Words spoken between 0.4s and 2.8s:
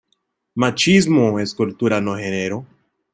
Machismo es cultura no género